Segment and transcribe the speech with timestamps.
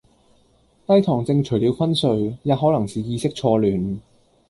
[0.87, 3.99] 低糖症除了昏睡，也可能是意識錯亂